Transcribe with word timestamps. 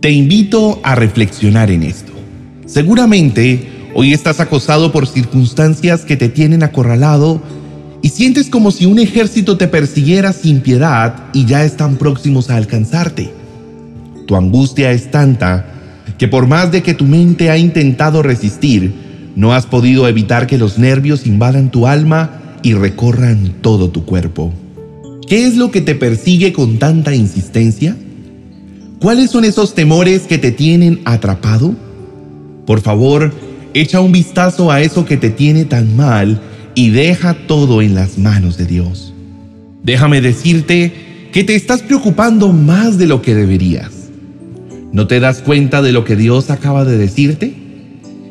Te 0.00 0.10
invito 0.10 0.80
a 0.82 0.94
reflexionar 0.94 1.70
en 1.70 1.82
esto. 1.82 2.12
Seguramente 2.64 3.68
hoy 3.92 4.14
estás 4.14 4.40
acosado 4.40 4.92
por 4.92 5.06
circunstancias 5.06 6.06
que 6.06 6.16
te 6.16 6.30
tienen 6.30 6.62
acorralado 6.62 7.42
y 8.00 8.08
sientes 8.08 8.48
como 8.48 8.70
si 8.70 8.86
un 8.86 8.98
ejército 8.98 9.58
te 9.58 9.68
persiguiera 9.68 10.32
sin 10.32 10.62
piedad 10.62 11.24
y 11.34 11.44
ya 11.44 11.64
están 11.66 11.96
próximos 11.96 12.48
a 12.48 12.56
alcanzarte. 12.56 13.30
Tu 14.26 14.36
angustia 14.36 14.90
es 14.90 15.10
tanta 15.10 15.66
que 16.16 16.28
por 16.28 16.46
más 16.46 16.72
de 16.72 16.82
que 16.82 16.94
tu 16.94 17.04
mente 17.04 17.50
ha 17.50 17.58
intentado 17.58 18.22
resistir, 18.22 18.94
no 19.36 19.52
has 19.52 19.66
podido 19.66 20.08
evitar 20.08 20.46
que 20.46 20.56
los 20.56 20.78
nervios 20.78 21.26
invadan 21.26 21.70
tu 21.70 21.86
alma 21.86 22.56
y 22.62 22.72
recorran 22.72 23.56
todo 23.60 23.90
tu 23.90 24.06
cuerpo. 24.06 24.50
¿Qué 25.28 25.44
es 25.44 25.58
lo 25.58 25.70
que 25.70 25.82
te 25.82 25.94
persigue 25.94 26.54
con 26.54 26.78
tanta 26.78 27.14
insistencia? 27.14 27.98
¿Cuáles 29.00 29.30
son 29.30 29.46
esos 29.46 29.74
temores 29.74 30.22
que 30.22 30.36
te 30.36 30.52
tienen 30.52 31.00
atrapado? 31.06 31.74
Por 32.66 32.82
favor, 32.82 33.32
echa 33.72 33.98
un 34.00 34.12
vistazo 34.12 34.70
a 34.70 34.82
eso 34.82 35.06
que 35.06 35.16
te 35.16 35.30
tiene 35.30 35.64
tan 35.64 35.96
mal 35.96 36.38
y 36.74 36.90
deja 36.90 37.32
todo 37.32 37.80
en 37.80 37.94
las 37.94 38.18
manos 38.18 38.58
de 38.58 38.66
Dios. 38.66 39.14
Déjame 39.82 40.20
decirte 40.20 40.92
que 41.32 41.44
te 41.44 41.54
estás 41.54 41.80
preocupando 41.80 42.52
más 42.52 42.98
de 42.98 43.06
lo 43.06 43.22
que 43.22 43.34
deberías. 43.34 43.90
¿No 44.92 45.06
te 45.06 45.18
das 45.18 45.40
cuenta 45.40 45.80
de 45.80 45.92
lo 45.92 46.04
que 46.04 46.16
Dios 46.16 46.50
acaba 46.50 46.84
de 46.84 46.98
decirte? 46.98 47.54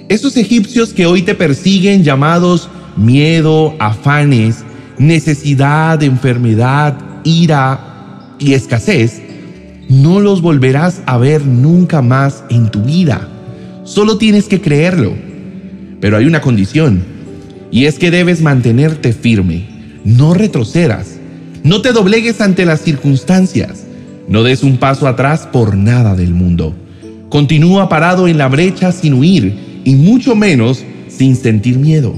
Esos 0.07 0.37
egipcios 0.37 0.93
que 0.93 1.07
hoy 1.07 1.23
te 1.23 1.33
persiguen 1.33 2.03
llamados 2.03 2.69
miedo, 2.95 3.75
afanes, 3.79 4.57
necesidad, 4.99 6.03
enfermedad, 6.03 6.95
ira 7.23 8.35
y 8.37 8.53
escasez, 8.53 9.28
no 9.89 10.19
los 10.19 10.41
volverás 10.41 11.01
a 11.07 11.17
ver 11.17 11.45
nunca 11.45 12.01
más 12.01 12.43
en 12.49 12.69
tu 12.69 12.83
vida. 12.83 13.27
Solo 13.83 14.17
tienes 14.17 14.47
que 14.47 14.61
creerlo. 14.61 15.13
Pero 15.99 16.15
hay 16.15 16.25
una 16.25 16.41
condición, 16.41 17.03
y 17.71 17.85
es 17.85 17.99
que 17.99 18.11
debes 18.11 18.41
mantenerte 18.41 19.11
firme, 19.11 19.67
no 20.05 20.33
retrocedas, 20.33 21.17
no 21.63 21.81
te 21.81 21.91
doblegues 21.91 22.39
ante 22.39 22.65
las 22.65 22.81
circunstancias, 22.81 23.83
no 24.29 24.43
des 24.43 24.63
un 24.63 24.77
paso 24.77 25.07
atrás 25.07 25.47
por 25.51 25.75
nada 25.75 26.15
del 26.15 26.33
mundo. 26.33 26.73
Continúa 27.27 27.89
parado 27.89 28.27
en 28.27 28.37
la 28.37 28.47
brecha 28.47 28.91
sin 28.91 29.15
huir 29.15 29.81
y 29.83 29.95
mucho 29.95 30.35
menos 30.35 30.85
sin 31.09 31.35
sentir 31.35 31.77
miedo. 31.77 32.15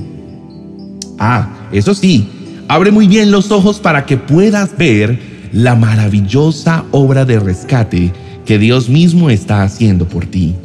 Ah, 1.18 1.68
eso 1.72 1.96
sí, 1.96 2.28
abre 2.68 2.92
muy 2.92 3.08
bien 3.08 3.32
los 3.32 3.50
ojos 3.52 3.80
para 3.80 4.06
que 4.06 4.18
puedas 4.18 4.78
ver 4.78 5.31
la 5.52 5.76
maravillosa 5.76 6.86
obra 6.92 7.26
de 7.26 7.40
rescate 7.40 8.12
que 8.46 8.58
Dios 8.58 8.90
mismo 8.90 9.30
está 9.30 9.64
haciendo 9.64 10.08
por 10.08 10.26
ti. 10.26 10.56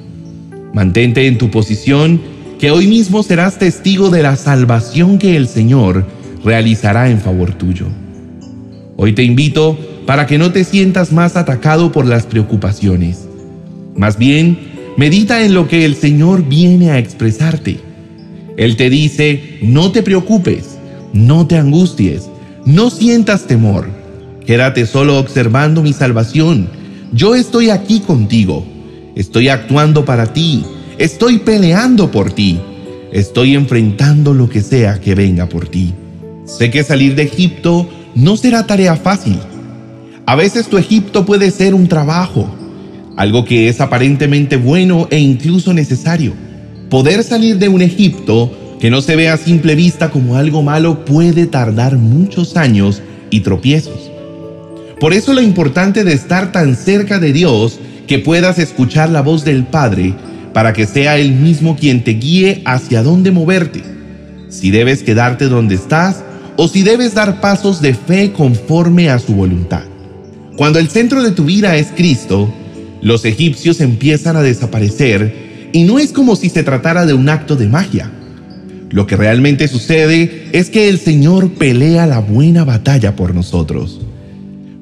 Mantente 0.73 1.27
en 1.27 1.39
tu 1.39 1.51
posición, 1.51 2.20
que 2.59 2.70
hoy 2.70 2.87
mismo 2.87 3.23
serás 3.23 3.59
testigo 3.59 4.11
de 4.11 4.23
la 4.23 4.37
salvación 4.37 5.19
que 5.19 5.37
el 5.37 5.48
Señor 5.48 6.07
realizará 6.45 7.11
en 7.11 7.20
favor 7.20 7.53
tuyo. 7.55 7.87
Hoy 8.97 9.12
te 9.12 9.23
invito 9.23 9.79
para 10.07 10.27
que 10.27 10.39
no 10.39 10.53
te 10.53 10.64
sientas 10.64 11.12
más 11.12 11.37
atacado 11.37 11.92
por 11.92 12.07
las 12.07 12.25
preocupaciones. 12.25 13.27
Más 13.95 14.17
bien, 14.17 14.59
medita 14.97 15.45
en 15.45 15.53
lo 15.53 15.69
que 15.69 15.84
el 15.84 15.97
Señor 15.97 16.47
viene 16.47 16.91
a 16.91 16.98
expresarte. 16.98 17.79
Él 18.57 18.77
te 18.77 18.89
dice, 18.89 19.59
no 19.62 19.92
te 19.92 20.03
preocupes, 20.03 20.79
no 21.12 21.47
te 21.47 21.59
angusties, 21.59 22.29
no 22.64 22.89
sientas 22.89 23.47
temor. 23.47 24.06
Quédate 24.47 24.86
solo 24.86 25.19
observando 25.19 25.83
mi 25.83 25.92
salvación. 25.92 26.69
Yo 27.12 27.34
estoy 27.34 27.70
aquí 27.70 27.98
contigo. 27.98 28.64
Estoy 29.16 29.48
actuando 29.48 30.05
para 30.05 30.33
ti. 30.33 30.64
Estoy 30.98 31.39
peleando 31.39 32.12
por 32.12 32.30
ti. 32.30 32.61
Estoy 33.12 33.56
enfrentando 33.56 34.34
lo 34.34 34.48
que 34.48 34.62
sea 34.62 35.00
que 35.00 35.17
venga 35.17 35.48
por 35.48 35.69
ti. 35.69 35.95
Sé 36.45 36.70
que 36.70 36.85
salir 36.85 37.17
de 37.17 37.24
Egipto 37.24 37.89
no 38.14 38.36
será 38.36 38.67
tarea 38.67 38.95
fácil. 38.95 39.39
A 40.27 40.36
veces 40.36 40.68
tu 40.68 40.79
Egipto 40.79 41.27
puede 41.27 41.51
ser 41.51 41.74
un 41.74 41.89
trabajo, 41.89 42.48
algo 43.17 43.45
que 43.45 43.68
es 43.68 43.80
aparentemente 43.80 44.56
bueno 44.56 45.08
e 45.11 45.18
incluso 45.18 45.73
necesario. 45.73 46.35
Poder 46.89 47.24
salir 47.24 47.58
de 47.58 47.68
un 47.68 47.83
Egipto 47.83 48.52
que 48.79 48.90
no 48.90 49.01
se 49.01 49.17
ve 49.17 49.29
a 49.29 49.39
simple 49.39 49.74
vista 49.74 50.11
como 50.11 50.36
algo 50.36 50.62
malo 50.62 51.05
puede 51.05 51.46
tardar 51.46 51.96
muchos 51.96 52.56
años 52.56 53.02
y 53.30 53.40
tropiezos. 53.40 54.05
Por 54.98 55.12
eso 55.12 55.34
lo 55.34 55.42
importante 55.42 56.05
de 56.05 56.14
estar 56.14 56.52
tan 56.52 56.74
cerca 56.74 57.18
de 57.18 57.33
Dios 57.33 57.79
que 58.07 58.18
puedas 58.18 58.58
escuchar 58.58 59.11
la 59.11 59.20
voz 59.20 59.45
del 59.45 59.64
Padre 59.64 60.14
para 60.55 60.73
que 60.73 60.86
sea 60.86 61.18
Él 61.18 61.33
mismo 61.33 61.77
quien 61.77 62.02
te 62.02 62.12
guíe 62.12 62.62
hacia 62.64 63.02
dónde 63.02 63.30
moverte, 63.30 63.83
si 64.48 64.70
debes 64.70 65.02
quedarte 65.02 65.48
donde 65.48 65.74
estás 65.74 66.24
o 66.56 66.67
si 66.67 66.83
debes 66.83 67.12
dar 67.12 67.42
pasos 67.42 67.83
de 67.83 67.92
fe 67.92 68.33
conforme 68.33 69.11
a 69.11 69.18
su 69.18 69.35
voluntad. 69.35 69.83
Cuando 70.56 70.79
el 70.79 70.89
centro 70.89 71.23
de 71.23 71.33
tu 71.33 71.45
vida 71.45 71.77
es 71.77 71.89
Cristo, 71.95 72.51
los 73.02 73.27
egipcios 73.27 73.83
empiezan 73.83 74.36
a 74.36 74.42
desaparecer 74.42 75.68
y 75.74 75.85
no 75.85 75.98
es 75.98 76.11
como 76.11 76.36
si 76.36 76.48
se 76.48 76.62
tratara 76.62 77.05
de 77.05 77.12
un 77.12 77.29
acto 77.29 77.55
de 77.55 77.68
magia. 77.68 78.11
Lo 78.89 79.06
que 79.06 79.17
realmente 79.18 79.68
sucede 79.68 80.48
es 80.52 80.70
que 80.70 80.89
el 80.89 80.98
Señor 80.98 81.51
pelea 81.51 82.06
la 82.06 82.20
buena 82.20 82.64
batalla 82.64 83.14
por 83.14 83.35
nosotros. 83.35 84.01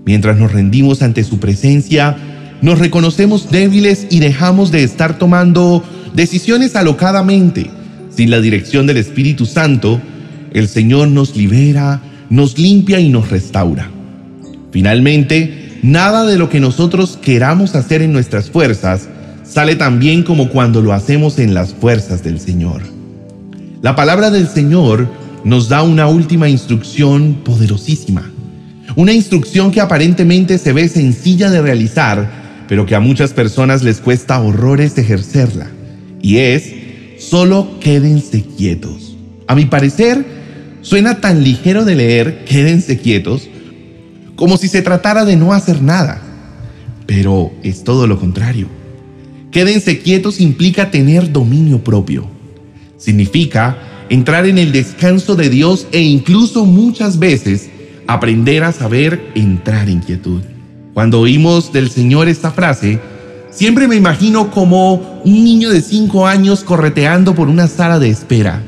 Mientras 0.04 0.36
nos 0.36 0.52
rendimos 0.52 1.02
ante 1.02 1.24
su 1.24 1.38
presencia, 1.38 2.16
nos 2.60 2.78
reconocemos 2.78 3.50
débiles 3.50 4.06
y 4.10 4.20
dejamos 4.20 4.70
de 4.70 4.84
estar 4.84 5.18
tomando 5.18 5.82
decisiones 6.14 6.76
alocadamente. 6.76 7.70
Sin 8.10 8.30
la 8.30 8.40
dirección 8.40 8.86
del 8.86 8.98
Espíritu 8.98 9.46
Santo, 9.46 10.00
el 10.52 10.68
Señor 10.68 11.08
nos 11.08 11.36
libera, 11.36 12.00
nos 12.30 12.58
limpia 12.58 13.00
y 13.00 13.08
nos 13.08 13.30
restaura. 13.30 13.90
Finalmente, 14.70 15.78
nada 15.82 16.24
de 16.24 16.38
lo 16.38 16.48
que 16.48 16.60
nosotros 16.60 17.18
queramos 17.20 17.74
hacer 17.74 18.02
en 18.02 18.12
nuestras 18.12 18.50
fuerzas 18.50 19.08
sale 19.42 19.76
tan 19.76 19.98
bien 19.98 20.22
como 20.22 20.48
cuando 20.48 20.80
lo 20.80 20.92
hacemos 20.92 21.38
en 21.38 21.54
las 21.54 21.74
fuerzas 21.74 22.22
del 22.22 22.40
Señor. 22.40 22.82
La 23.82 23.94
palabra 23.94 24.30
del 24.30 24.48
Señor 24.48 25.08
nos 25.44 25.68
da 25.68 25.82
una 25.82 26.06
última 26.08 26.48
instrucción 26.48 27.34
poderosísima. 27.44 28.30
Una 28.96 29.12
instrucción 29.12 29.70
que 29.70 29.80
aparentemente 29.80 30.58
se 30.58 30.72
ve 30.72 30.88
sencilla 30.88 31.50
de 31.50 31.62
realizar, 31.62 32.64
pero 32.68 32.86
que 32.86 32.94
a 32.94 33.00
muchas 33.00 33.32
personas 33.32 33.82
les 33.82 34.00
cuesta 34.00 34.40
horrores 34.40 34.96
ejercerla. 34.96 35.68
Y 36.22 36.38
es, 36.38 36.72
solo 37.18 37.78
quédense 37.80 38.42
quietos. 38.56 39.16
A 39.46 39.54
mi 39.54 39.66
parecer, 39.66 40.24
suena 40.80 41.20
tan 41.20 41.42
ligero 41.42 41.84
de 41.84 41.96
leer, 41.96 42.44
quédense 42.44 42.98
quietos, 42.98 43.48
como 44.36 44.56
si 44.56 44.68
se 44.68 44.82
tratara 44.82 45.24
de 45.24 45.36
no 45.36 45.52
hacer 45.52 45.82
nada. 45.82 46.22
Pero 47.06 47.52
es 47.62 47.84
todo 47.84 48.06
lo 48.06 48.18
contrario. 48.18 48.68
Quédense 49.50 49.98
quietos 49.98 50.40
implica 50.40 50.90
tener 50.90 51.30
dominio 51.30 51.84
propio. 51.84 52.26
Significa 52.96 53.78
entrar 54.08 54.46
en 54.46 54.58
el 54.58 54.72
descanso 54.72 55.36
de 55.36 55.50
Dios 55.50 55.86
e 55.92 56.00
incluso 56.00 56.64
muchas 56.64 57.18
veces 57.18 57.68
aprender 58.06 58.64
a 58.64 58.72
saber 58.72 59.32
entrar 59.34 59.88
en 59.88 60.00
quietud. 60.00 60.42
Cuando 60.92 61.20
oímos 61.20 61.72
del 61.72 61.90
Señor 61.90 62.28
esta 62.28 62.50
frase, 62.50 63.00
siempre 63.50 63.88
me 63.88 63.96
imagino 63.96 64.50
como 64.50 65.20
un 65.24 65.44
niño 65.44 65.70
de 65.70 65.80
cinco 65.80 66.26
años 66.26 66.62
correteando 66.62 67.34
por 67.34 67.48
una 67.48 67.66
sala 67.66 67.98
de 67.98 68.10
espera. 68.10 68.62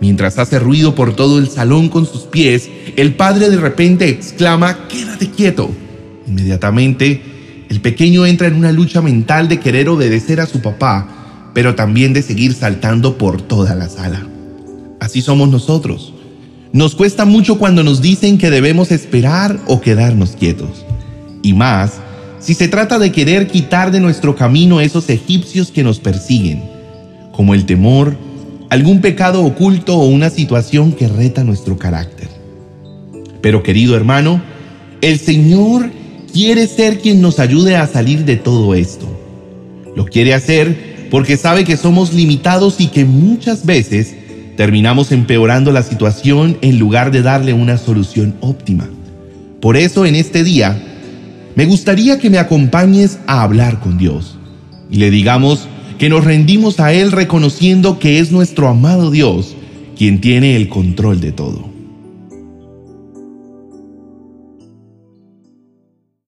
Mientras 0.00 0.38
hace 0.38 0.58
ruido 0.58 0.94
por 0.94 1.16
todo 1.16 1.38
el 1.38 1.48
salón 1.48 1.88
con 1.88 2.06
sus 2.06 2.22
pies, 2.22 2.70
el 2.96 3.14
padre 3.14 3.50
de 3.50 3.56
repente 3.56 4.08
exclama, 4.08 4.86
quédate 4.88 5.28
quieto. 5.30 5.70
Inmediatamente, 6.26 7.20
el 7.68 7.80
pequeño 7.80 8.24
entra 8.24 8.46
en 8.46 8.54
una 8.54 8.72
lucha 8.72 9.02
mental 9.02 9.48
de 9.48 9.60
querer 9.60 9.88
obedecer 9.88 10.40
a 10.40 10.46
su 10.46 10.62
papá, 10.62 11.50
pero 11.52 11.74
también 11.74 12.12
de 12.12 12.22
seguir 12.22 12.54
saltando 12.54 13.18
por 13.18 13.42
toda 13.42 13.74
la 13.74 13.88
sala. 13.88 14.26
Así 15.00 15.20
somos 15.20 15.48
nosotros. 15.48 16.14
Nos 16.72 16.94
cuesta 16.94 17.24
mucho 17.24 17.58
cuando 17.58 17.82
nos 17.82 18.02
dicen 18.02 18.36
que 18.36 18.50
debemos 18.50 18.90
esperar 18.90 19.58
o 19.66 19.80
quedarnos 19.80 20.32
quietos. 20.32 20.84
Y 21.42 21.54
más, 21.54 21.94
si 22.40 22.54
se 22.54 22.68
trata 22.68 22.98
de 22.98 23.10
querer 23.10 23.46
quitar 23.46 23.90
de 23.90 24.00
nuestro 24.00 24.36
camino 24.36 24.80
esos 24.80 25.08
egipcios 25.08 25.70
que 25.70 25.82
nos 25.82 25.98
persiguen, 25.98 26.62
como 27.32 27.54
el 27.54 27.64
temor, 27.64 28.16
algún 28.68 29.00
pecado 29.00 29.44
oculto 29.44 29.96
o 29.96 30.06
una 30.08 30.28
situación 30.28 30.92
que 30.92 31.08
reta 31.08 31.42
nuestro 31.42 31.78
carácter. 31.78 32.28
Pero 33.40 33.62
querido 33.62 33.96
hermano, 33.96 34.42
el 35.00 35.18
Señor 35.18 35.90
quiere 36.32 36.66
ser 36.66 36.98
quien 36.98 37.22
nos 37.22 37.38
ayude 37.38 37.76
a 37.76 37.86
salir 37.86 38.24
de 38.26 38.36
todo 38.36 38.74
esto. 38.74 39.06
Lo 39.96 40.04
quiere 40.04 40.34
hacer 40.34 41.08
porque 41.10 41.38
sabe 41.38 41.64
que 41.64 41.78
somos 41.78 42.12
limitados 42.12 42.80
y 42.80 42.88
que 42.88 43.06
muchas 43.06 43.64
veces 43.64 44.14
terminamos 44.58 45.12
empeorando 45.12 45.70
la 45.70 45.84
situación 45.84 46.58
en 46.62 46.80
lugar 46.80 47.12
de 47.12 47.22
darle 47.22 47.52
una 47.52 47.78
solución 47.78 48.34
óptima. 48.40 48.88
Por 49.60 49.76
eso 49.76 50.04
en 50.04 50.16
este 50.16 50.42
día 50.42 50.76
me 51.54 51.64
gustaría 51.64 52.18
que 52.18 52.28
me 52.28 52.38
acompañes 52.38 53.20
a 53.28 53.44
hablar 53.44 53.78
con 53.78 53.98
Dios. 53.98 54.36
y 54.90 54.96
le 54.96 55.12
digamos 55.12 55.68
que 55.96 56.08
nos 56.08 56.24
rendimos 56.24 56.80
a 56.80 56.92
Él 56.92 57.12
reconociendo 57.12 58.00
que 58.00 58.18
es 58.18 58.32
nuestro 58.32 58.66
amado 58.66 59.12
Dios 59.12 59.54
quien 59.96 60.20
tiene 60.20 60.56
el 60.56 60.68
control 60.68 61.20
de 61.20 61.30
todo. 61.30 61.67